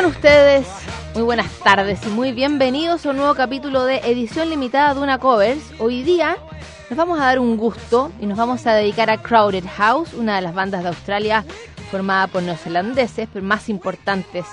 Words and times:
están 0.00 0.16
ustedes? 0.16 0.66
Muy 1.14 1.24
buenas 1.24 1.50
tardes 1.58 2.06
y 2.06 2.08
muy 2.08 2.32
bienvenidos 2.32 3.04
a 3.04 3.10
un 3.10 3.16
nuevo 3.16 3.34
capítulo 3.34 3.84
de 3.84 3.98
edición 3.98 4.48
limitada 4.48 4.94
de 4.94 5.00
una 5.00 5.18
covers. 5.18 5.62
Hoy 5.78 6.02
día 6.02 6.38
nos 6.88 6.96
vamos 6.96 7.20
a 7.20 7.26
dar 7.26 7.38
un 7.38 7.58
gusto 7.58 8.10
y 8.18 8.24
nos 8.24 8.38
vamos 8.38 8.66
a 8.66 8.72
dedicar 8.72 9.10
a 9.10 9.20
Crowded 9.20 9.64
House, 9.76 10.14
una 10.14 10.36
de 10.36 10.40
las 10.40 10.54
bandas 10.54 10.84
de 10.84 10.88
Australia 10.88 11.44
formada 11.90 12.28
por 12.28 12.42
neozelandeses, 12.42 13.28
pero 13.30 13.44
más 13.44 13.68
importantes 13.68 14.46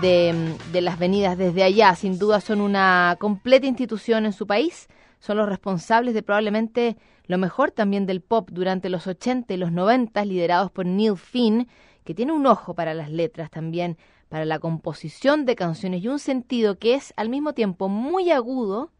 de, 0.00 0.54
de 0.72 0.80
las 0.80 0.98
venidas 0.98 1.36
desde 1.36 1.62
allá. 1.62 1.94
Sin 1.94 2.18
duda 2.18 2.40
son 2.40 2.62
una 2.62 3.16
completa 3.20 3.66
institución 3.66 4.24
en 4.24 4.32
su 4.32 4.46
país. 4.46 4.88
Son 5.18 5.36
los 5.36 5.46
responsables 5.46 6.14
de 6.14 6.22
probablemente 6.22 6.96
lo 7.26 7.36
mejor 7.36 7.70
también 7.70 8.06
del 8.06 8.22
pop 8.22 8.48
durante 8.50 8.88
los 8.88 9.06
80 9.06 9.52
y 9.52 9.58
los 9.58 9.72
90, 9.72 10.24
liderados 10.24 10.70
por 10.70 10.86
Neil 10.86 11.18
Finn, 11.18 11.68
que 12.02 12.14
tiene 12.14 12.32
un 12.32 12.46
ojo 12.46 12.72
para 12.74 12.94
las 12.94 13.10
letras 13.10 13.50
también, 13.50 13.98
para 14.30 14.46
la 14.46 14.60
composición 14.60 15.44
de 15.44 15.56
canciones 15.56 16.02
y 16.02 16.08
un 16.08 16.20
sentido 16.20 16.78
que 16.78 16.94
es 16.94 17.12
al 17.16 17.28
mismo 17.28 17.52
tiempo 17.52 17.88
muy 17.88 18.30
agudo 18.30 18.92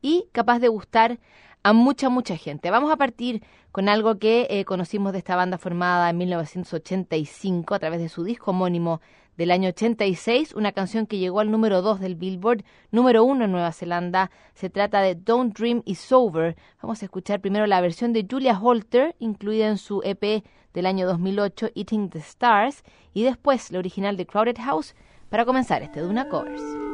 y 0.00 0.28
capaz 0.32 0.58
de 0.58 0.68
gustar 0.68 1.20
a 1.62 1.72
mucha, 1.74 2.08
mucha 2.08 2.36
gente. 2.36 2.70
Vamos 2.70 2.90
a 2.90 2.96
partir 2.96 3.44
con 3.70 3.88
algo 3.88 4.18
que 4.18 4.48
eh, 4.50 4.64
conocimos 4.64 5.12
de 5.12 5.18
esta 5.18 5.36
banda 5.36 5.58
formada 5.58 6.10
en 6.10 6.16
1985 6.18 7.74
a 7.74 7.78
través 7.78 8.00
de 8.00 8.08
su 8.08 8.24
disco 8.24 8.50
homónimo 8.50 9.00
del 9.36 9.50
año 9.50 9.68
86, 9.70 10.54
una 10.54 10.72
canción 10.72 11.06
que 11.06 11.18
llegó 11.18 11.40
al 11.40 11.50
número 11.50 11.82
2 11.82 12.00
del 12.00 12.16
Billboard, 12.16 12.64
número 12.90 13.24
1 13.24 13.44
en 13.44 13.52
Nueva 13.52 13.72
Zelanda. 13.72 14.30
Se 14.54 14.70
trata 14.70 15.00
de 15.00 15.14
Don't 15.14 15.56
Dream 15.56 15.82
Is 15.84 16.12
Over. 16.12 16.56
Vamos 16.82 17.02
a 17.02 17.06
escuchar 17.06 17.40
primero 17.40 17.66
la 17.66 17.80
versión 17.80 18.12
de 18.12 18.26
Julia 18.28 18.58
Holter, 18.60 19.16
incluida 19.18 19.68
en 19.68 19.78
su 19.78 20.02
EP 20.04 20.44
del 20.74 20.86
año 20.86 21.06
2008, 21.06 21.70
Eating 21.74 22.10
the 22.10 22.18
Stars, 22.18 22.82
y 23.14 23.22
después 23.22 23.70
la 23.72 23.78
original 23.78 24.16
de 24.16 24.26
Crowded 24.26 24.58
House 24.58 24.94
para 25.28 25.44
comenzar 25.44 25.82
este 25.82 26.00
Duna 26.00 26.28
Covers. 26.28 26.91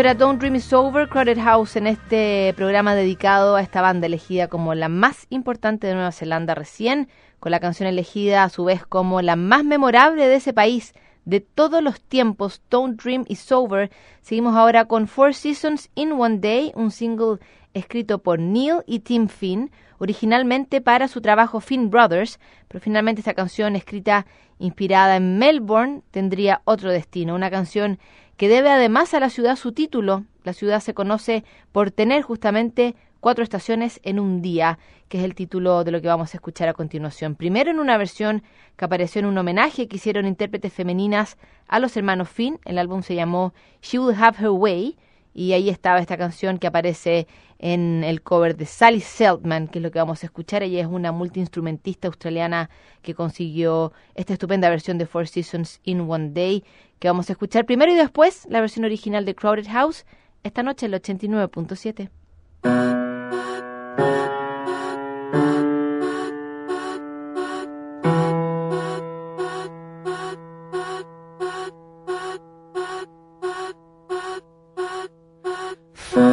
Era 0.00 0.14
Don't 0.14 0.40
Dream 0.40 0.54
Is 0.54 0.72
Over, 0.72 1.10
Crowded 1.10 1.38
House, 1.38 1.76
en 1.76 1.86
este 1.86 2.54
programa 2.56 2.94
dedicado 2.94 3.54
a 3.54 3.60
esta 3.60 3.82
banda 3.82 4.06
elegida 4.06 4.48
como 4.48 4.74
la 4.74 4.88
más 4.88 5.26
importante 5.28 5.86
de 5.86 5.92
Nueva 5.92 6.10
Zelanda 6.10 6.54
recién, 6.54 7.10
con 7.38 7.52
la 7.52 7.60
canción 7.60 7.86
elegida 7.86 8.44
a 8.44 8.48
su 8.48 8.64
vez 8.64 8.86
como 8.86 9.20
la 9.20 9.36
más 9.36 9.62
memorable 9.62 10.26
de 10.26 10.36
ese 10.36 10.54
país 10.54 10.94
de 11.26 11.40
todos 11.40 11.82
los 11.82 12.00
tiempos, 12.00 12.62
Don't 12.70 12.98
Dream 12.98 13.26
Is 13.28 13.52
Over. 13.52 13.90
Seguimos 14.22 14.56
ahora 14.56 14.86
con 14.86 15.06
Four 15.06 15.34
Seasons 15.34 15.90
in 15.94 16.12
One 16.12 16.38
Day, 16.38 16.72
un 16.76 16.90
single 16.90 17.38
escrito 17.74 18.18
por 18.18 18.38
Neil 18.38 18.78
y 18.86 19.00
Tim 19.00 19.28
Finn, 19.28 19.70
originalmente 19.98 20.80
para 20.80 21.08
su 21.08 21.20
trabajo 21.20 21.60
Finn 21.60 21.90
Brothers, 21.90 22.40
pero 22.68 22.80
finalmente 22.80 23.20
esta 23.20 23.34
canción 23.34 23.76
escrita 23.76 24.26
inspirada 24.58 25.16
en 25.16 25.38
Melbourne 25.38 26.02
tendría 26.10 26.62
otro 26.64 26.90
destino, 26.90 27.34
una 27.34 27.50
canción 27.50 27.98
que 28.36 28.48
debe 28.48 28.70
además 28.70 29.12
a 29.14 29.20
la 29.20 29.30
ciudad 29.30 29.56
su 29.56 29.72
título. 29.72 30.24
La 30.44 30.54
ciudad 30.54 30.80
se 30.80 30.94
conoce 30.94 31.44
por 31.72 31.90
tener 31.90 32.22
justamente 32.22 32.94
cuatro 33.20 33.44
estaciones 33.44 34.00
en 34.02 34.18
un 34.18 34.40
día, 34.40 34.78
que 35.08 35.18
es 35.18 35.24
el 35.24 35.34
título 35.34 35.84
de 35.84 35.90
lo 35.90 36.00
que 36.00 36.08
vamos 36.08 36.32
a 36.32 36.38
escuchar 36.38 36.68
a 36.68 36.74
continuación. 36.74 37.34
Primero 37.34 37.70
en 37.70 37.78
una 37.78 37.98
versión 37.98 38.42
que 38.76 38.84
apareció 38.86 39.18
en 39.18 39.26
un 39.26 39.36
homenaje 39.36 39.88
que 39.88 39.96
hicieron 39.96 40.26
intérpretes 40.26 40.72
femeninas 40.72 41.36
a 41.68 41.78
los 41.78 41.96
hermanos 41.96 42.30
Finn. 42.30 42.58
El 42.64 42.78
álbum 42.78 43.02
se 43.02 43.14
llamó 43.14 43.52
She 43.82 43.98
Will 43.98 44.16
Have 44.18 44.38
Her 44.40 44.50
Way 44.50 44.96
y 45.34 45.52
ahí 45.52 45.68
estaba 45.68 46.00
esta 46.00 46.16
canción 46.16 46.58
que 46.58 46.66
aparece 46.66 47.26
en 47.58 48.04
el 48.04 48.22
cover 48.22 48.56
de 48.56 48.66
Sally 48.66 49.00
Seltman, 49.00 49.68
que 49.68 49.78
es 49.78 49.82
lo 49.82 49.90
que 49.90 49.98
vamos 49.98 50.22
a 50.22 50.26
escuchar. 50.26 50.62
Ella 50.62 50.80
es 50.80 50.86
una 50.86 51.12
multiinstrumentista 51.12 52.08
australiana 52.08 52.70
que 53.02 53.14
consiguió 53.14 53.92
esta 54.14 54.32
estupenda 54.32 54.70
versión 54.70 54.98
de 54.98 55.06
Four 55.06 55.28
Seasons 55.28 55.80
in 55.84 56.00
One 56.00 56.30
Day, 56.30 56.64
que 56.98 57.08
vamos 57.08 57.28
a 57.28 57.32
escuchar 57.32 57.66
primero 57.66 57.92
y 57.92 57.96
después 57.96 58.46
la 58.48 58.60
versión 58.60 58.84
original 58.84 59.24
de 59.24 59.34
Crowded 59.34 59.68
House, 59.68 60.06
esta 60.42 60.62
noche 60.62 60.86
el 60.86 60.94
89.7. 60.94 63.09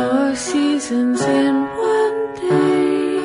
Four 0.08 0.36
seasons 0.38 1.22
in 1.22 1.56
one 1.94 2.36
day, 2.36 3.20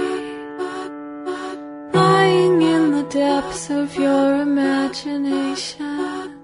lying 1.94 2.60
in 2.60 2.90
the 2.90 3.04
depths 3.04 3.70
of 3.70 3.94
your 3.94 4.42
imagination. 4.42 6.40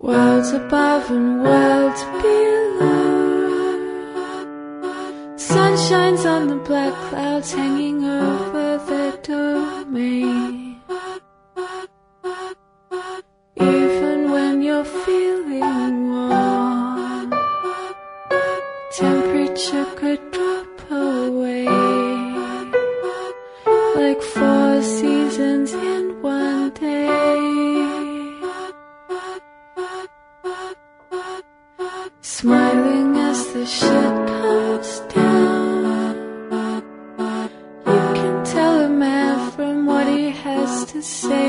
Worlds 0.00 0.50
above 0.50 1.10
and 1.12 1.44
worlds 1.44 2.02
below. 2.22 3.76
Sun 5.36 5.76
shines 5.88 6.26
on 6.26 6.48
the 6.48 6.56
black 6.56 6.94
clouds 7.08 7.52
hanging 7.52 7.99
Smiling 32.40 33.18
as 33.18 33.52
the 33.52 33.66
shit 33.66 34.14
comes 34.26 35.00
down. 35.12 35.84
You 37.86 38.14
can 38.18 38.44
tell 38.46 38.80
a 38.80 38.88
man 38.88 39.50
from 39.50 39.84
what 39.84 40.06
he 40.06 40.30
has 40.30 40.86
to 40.90 41.02
say. 41.02 41.39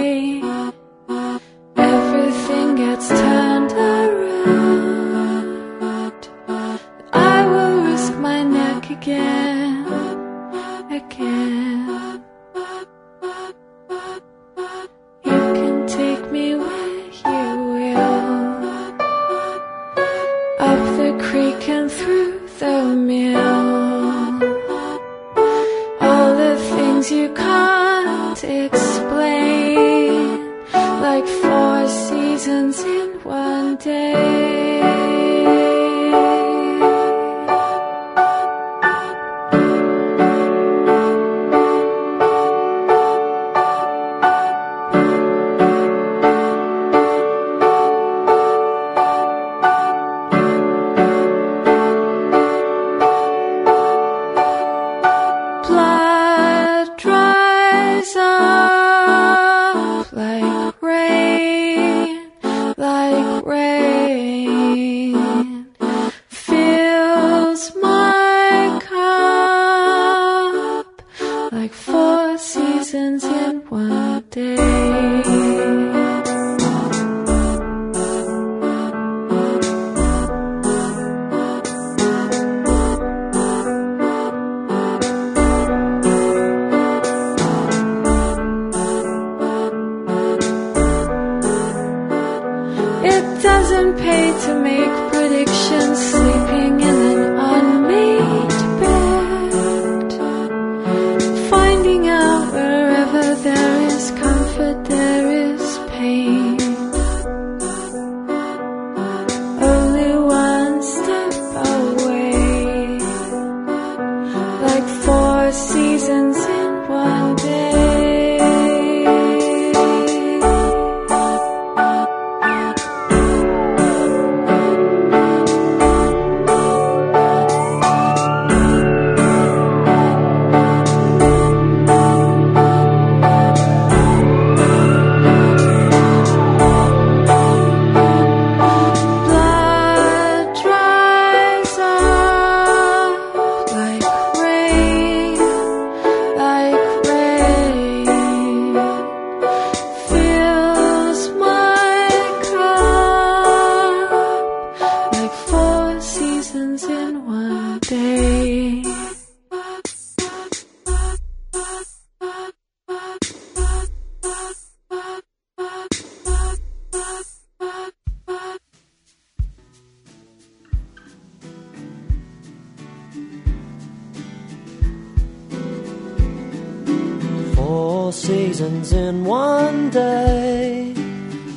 One 179.59 179.89
day, 179.89 180.93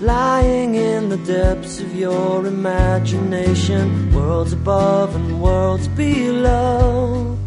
lying 0.00 0.74
in 0.74 1.02
the 1.14 1.20
depths 1.38 1.74
of 1.84 1.90
your 1.94 2.44
imagination, 2.56 3.84
worlds 4.12 4.52
above 4.52 5.14
and 5.18 5.40
worlds 5.40 5.86
below. 5.88 7.38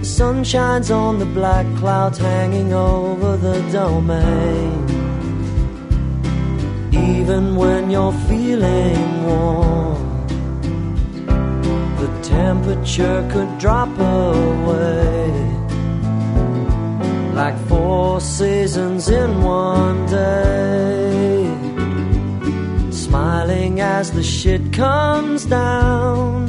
The 0.00 0.08
sun 0.18 0.44
shines 0.44 0.90
on 0.90 1.12
the 1.22 1.30
black 1.38 1.66
clouds 1.80 2.18
hanging 2.18 2.70
over 2.74 3.30
the 3.46 3.58
domain. 3.80 4.74
Even 7.12 7.44
when 7.62 7.82
you're 7.94 8.18
feeling 8.30 9.06
warm, 9.28 10.02
the 12.02 12.10
temperature 12.36 13.20
could 13.32 13.50
drop 13.64 13.92
away 13.98 15.15
like 17.36 17.58
four 17.68 18.18
seasons 18.18 19.10
in 19.10 19.42
one 19.42 20.06
day. 20.06 21.44
Smiling 22.90 23.78
as 23.80 24.10
the 24.12 24.22
shit 24.22 24.72
comes 24.72 25.44
down, 25.44 26.48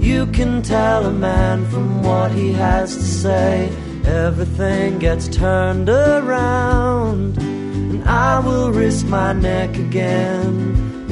you 0.00 0.26
can 0.26 0.62
tell 0.62 1.06
a 1.06 1.12
man 1.12 1.66
from 1.72 2.04
what 2.04 2.30
he 2.30 2.52
has 2.52 2.94
to 2.94 3.02
say. 3.02 3.68
Everything 4.04 5.00
gets 5.00 5.26
turned 5.26 5.88
around, 5.88 7.36
and 7.38 8.04
I 8.04 8.38
will 8.38 8.70
risk 8.70 9.04
my 9.06 9.32
neck 9.32 9.76
again, 9.76 10.54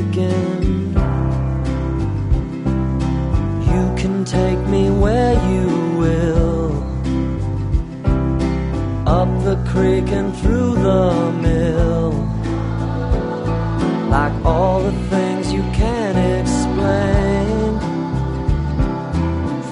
again. 0.06 0.92
You 3.72 3.84
can 4.00 4.24
take 4.24 4.60
me 4.68 4.88
where 4.88 5.34
you 5.50 5.59
and 9.76 10.36
through 10.38 10.74
the 10.74 11.32
mill. 11.42 12.10
Like 14.08 14.32
all 14.44 14.82
the 14.82 14.92
things 15.08 15.52
you 15.52 15.62
can't 15.72 16.18
explain. 16.40 17.78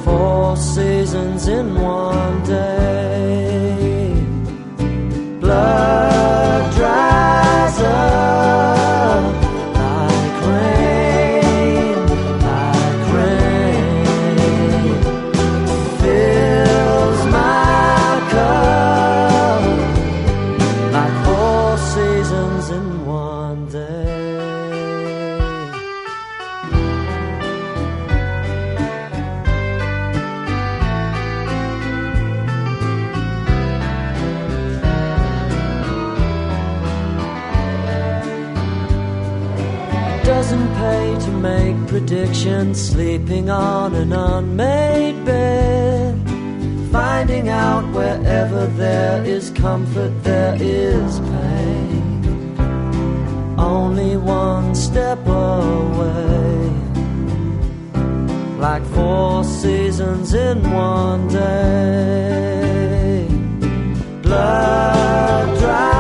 Four 0.04 0.56
seasons 0.56 1.48
in 1.48 1.74
one 1.74 2.42
day. 2.44 4.14
Blood 5.40 6.17
to 41.20 41.30
make 41.30 41.76
predictions, 41.88 42.80
sleeping 42.90 43.50
on 43.50 43.94
an 43.94 44.12
unmade 44.12 45.24
bed. 45.24 46.14
Finding 46.92 47.48
out 47.48 47.84
wherever 47.92 48.66
there 48.66 49.24
is 49.24 49.50
comfort, 49.50 50.12
there 50.22 50.56
is 50.60 51.20
pain. 51.20 52.56
Only 53.58 54.16
one 54.16 54.74
step 54.74 55.18
away, 55.26 56.70
like 58.58 58.84
four 58.86 59.44
seasons 59.44 60.32
in 60.34 60.62
one 60.72 61.28
day. 61.28 63.26
Blood 64.22 65.58
dries 65.58 65.97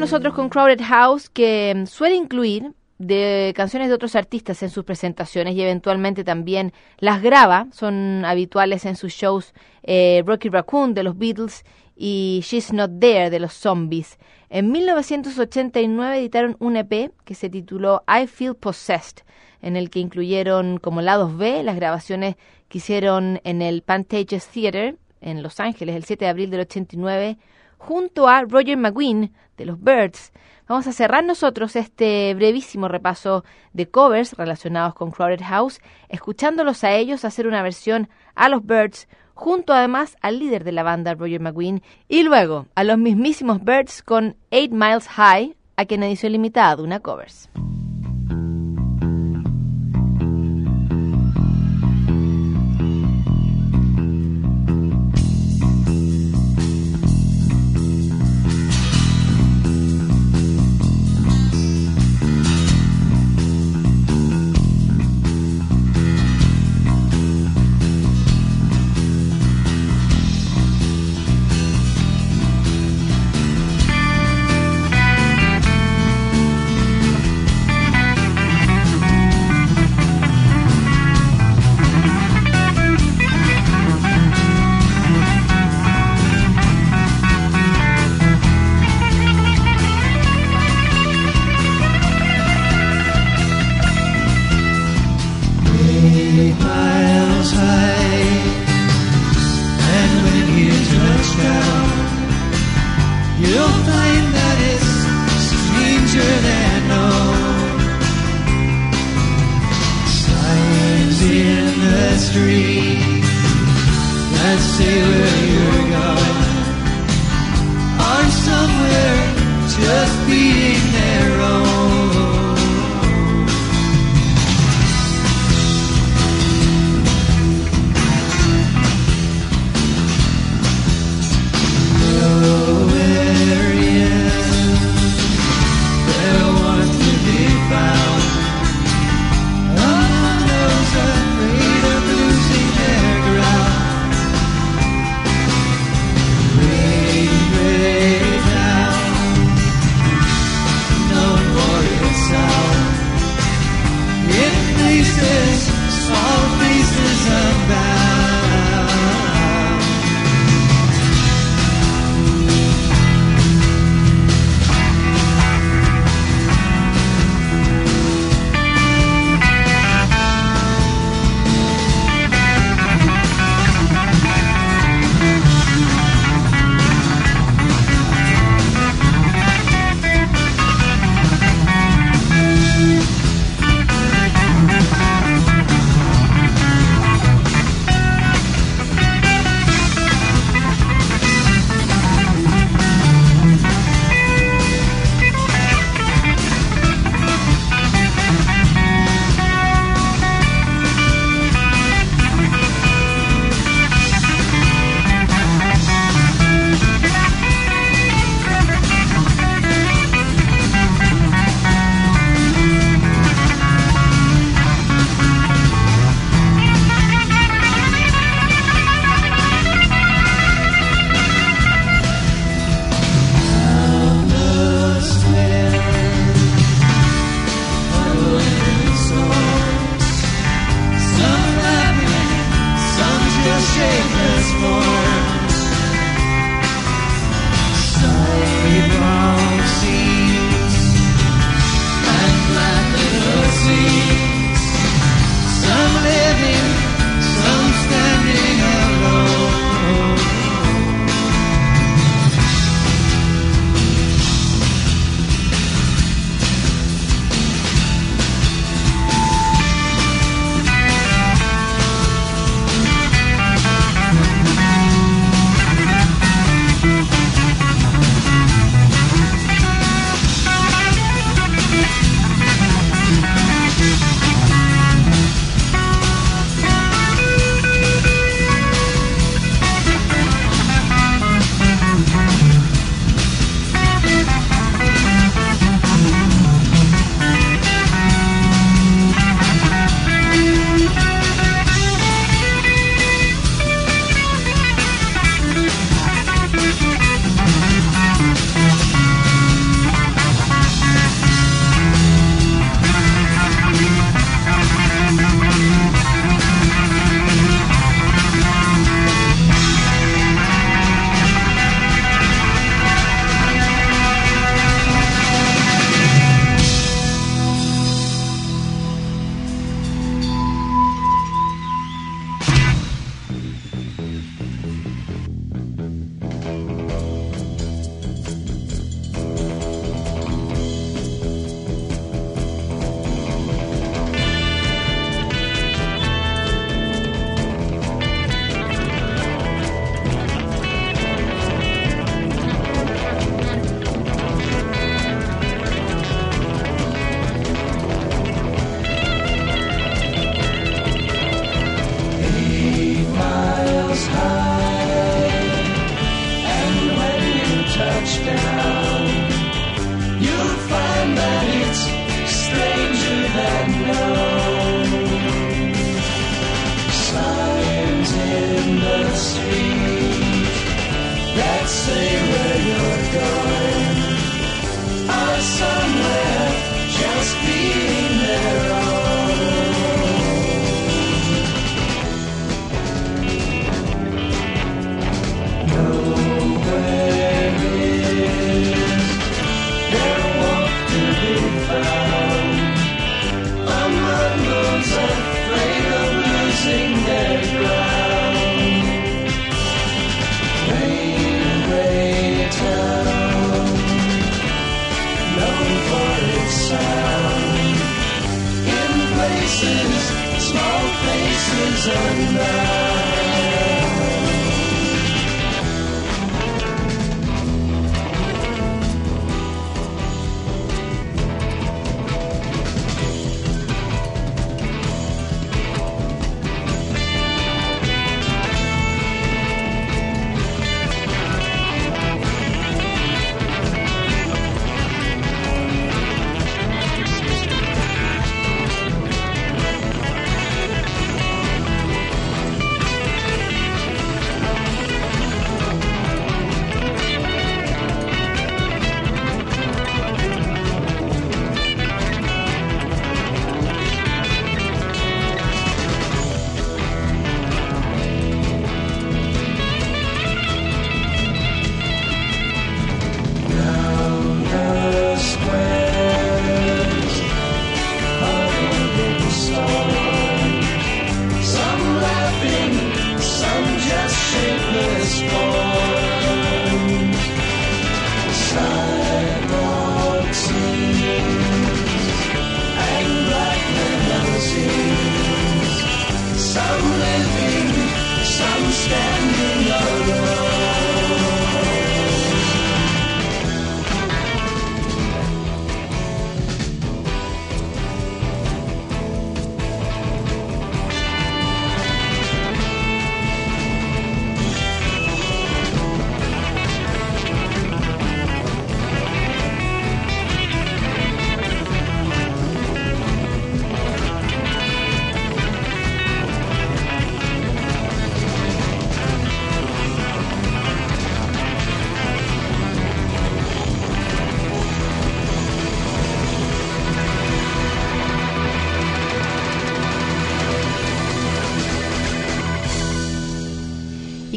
Nosotros 0.00 0.34
con 0.34 0.50
Crowded 0.50 0.82
House, 0.82 1.30
que 1.30 1.74
mm, 1.74 1.86
suele 1.86 2.16
incluir 2.16 2.72
de 2.98 3.52
canciones 3.56 3.88
de 3.88 3.94
otros 3.94 4.14
artistas 4.14 4.62
en 4.62 4.70
sus 4.70 4.84
presentaciones 4.84 5.54
y 5.54 5.62
eventualmente 5.62 6.22
también 6.22 6.72
las 6.98 7.22
graba. 7.22 7.66
Son 7.72 8.24
habituales 8.24 8.84
en 8.84 8.96
sus 8.96 9.12
shows 9.12 9.54
eh, 9.82 10.22
Rocky 10.26 10.48
Raccoon 10.48 10.94
de 10.94 11.02
los 11.02 11.16
Beatles 11.16 11.64
y 11.96 12.40
She's 12.44 12.72
Not 12.72 13.00
There 13.00 13.30
de 13.30 13.40
los 13.40 13.54
Zombies. 13.54 14.18
En 14.50 14.70
1989 14.70 16.18
editaron 16.18 16.56
un 16.58 16.76
EP 16.76 17.10
que 17.24 17.34
se 17.34 17.48
tituló 17.48 18.04
I 18.06 18.26
Feel 18.26 18.54
Possessed, 18.54 19.24
en 19.62 19.76
el 19.76 19.90
que 19.90 20.00
incluyeron 20.00 20.78
como 20.78 21.00
lados 21.00 21.36
B 21.36 21.62
las 21.62 21.76
grabaciones 21.76 22.36
que 22.68 22.78
hicieron 22.78 23.40
en 23.44 23.62
el 23.62 23.82
Pantages 23.82 24.46
Theater 24.48 24.96
en 25.20 25.42
Los 25.42 25.58
Ángeles 25.58 25.96
el 25.96 26.04
7 26.04 26.26
de 26.26 26.28
abril 26.28 26.50
del 26.50 26.60
89 26.60 27.38
junto 27.78 28.28
a 28.28 28.42
Roger 28.42 28.76
McGuinn 28.76 29.32
de 29.56 29.66
los 29.66 29.80
Birds. 29.80 30.32
Vamos 30.68 30.86
a 30.86 30.92
cerrar 30.92 31.24
nosotros 31.24 31.76
este 31.76 32.34
brevísimo 32.34 32.88
repaso 32.88 33.44
de 33.72 33.88
covers 33.88 34.32
relacionados 34.32 34.94
con 34.94 35.12
Crowded 35.12 35.42
House, 35.44 35.80
escuchándolos 36.08 36.82
a 36.82 36.92
ellos 36.92 37.24
hacer 37.24 37.46
una 37.46 37.62
versión 37.62 38.08
a 38.34 38.48
los 38.48 38.66
Birds, 38.66 39.06
junto 39.34 39.72
además 39.72 40.16
al 40.22 40.38
líder 40.38 40.64
de 40.64 40.72
la 40.72 40.82
banda, 40.82 41.14
Roger 41.14 41.40
McGuinn, 41.40 41.82
y 42.08 42.24
luego 42.24 42.66
a 42.74 42.82
los 42.82 42.98
mismísimos 42.98 43.62
Birds 43.62 44.02
con 44.02 44.36
8 44.50 44.68
Miles 44.72 45.08
High, 45.08 45.54
a 45.76 45.84
quien 45.84 46.02
edición 46.02 46.32
limitada 46.32 46.82
una 46.82 47.00
covers. 47.00 47.48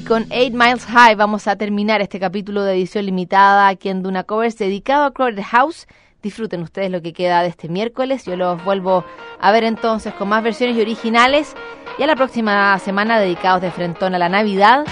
Con 0.10 0.24
8 0.32 0.50
Miles 0.54 0.86
High 0.88 1.13
vamos 1.13 1.48
a 1.48 1.56
terminar 1.56 2.02
este 2.02 2.19
capítulo 2.19 2.63
de 2.63 2.74
edición 2.74 3.06
limitada 3.06 3.67
aquí 3.67 3.89
en 3.89 4.02
Duna 4.02 4.24
Covers 4.24 4.58
dedicado 4.58 5.04
a 5.04 5.13
Crowded 5.13 5.43
House. 5.43 5.86
Disfruten 6.24 6.63
ustedes 6.63 6.89
lo 6.89 7.04
que 7.04 7.13
queda 7.13 7.43
de 7.43 7.50
este 7.50 7.69
miércoles. 7.69 8.26
Yo 8.26 8.36
los 8.36 8.63
vuelvo 8.65 9.06
a 9.39 9.52
ver 9.52 9.63
entonces 9.63 10.12
con 10.15 10.30
más 10.30 10.41
versiones 10.41 10.76
y 10.78 10.82
originales. 10.82 11.56
Y 12.00 12.04
a 12.04 12.08
la 12.08 12.15
próxima 12.15 12.80
semana 12.80 13.19
dedicados 13.19 13.62
de 13.62 13.69
frentón 13.69 14.15
a 14.15 14.17
la 14.17 14.30
Navidad 14.30 14.84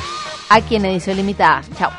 aquí 0.49 0.75
en 0.75 0.85
edición 0.85 1.17
limitada. 1.17 1.61
Chao. 1.79 1.89